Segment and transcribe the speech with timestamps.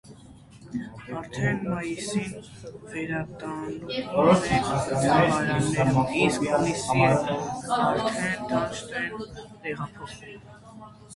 [1.17, 2.31] Արդեն մայիսին
[2.93, 7.05] վերատնկում են թաղարներում, իսկ հունիսին
[7.81, 10.89] արդեն դաշտ են տեղափոխում։